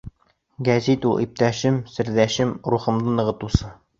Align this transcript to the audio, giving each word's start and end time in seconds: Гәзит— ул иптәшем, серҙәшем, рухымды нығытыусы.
Гәзит— 0.69 1.05
ул 1.09 1.19
иптәшем, 1.25 1.77
серҙәшем, 1.97 2.57
рухымды 2.75 3.17
нығытыусы. 3.21 3.73